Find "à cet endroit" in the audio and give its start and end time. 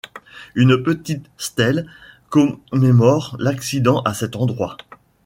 4.01-4.75